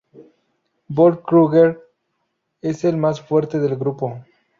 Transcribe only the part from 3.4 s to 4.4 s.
del grupo.